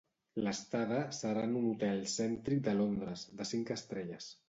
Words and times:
L'estada 0.45 1.01
serà 1.17 1.45
en 1.49 1.53
un 1.61 1.69
hotel 1.73 2.03
cèntric 2.17 2.67
de 2.71 2.77
Londres, 2.83 3.31
de 3.43 3.51
cinc 3.55 3.79
estrelles. 3.81 4.37